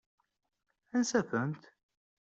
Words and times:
Ansa-tent? 0.95 1.61